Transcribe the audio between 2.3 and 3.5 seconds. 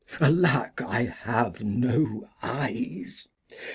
Eyes.